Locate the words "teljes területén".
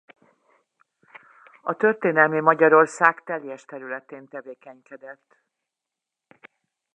3.23-4.27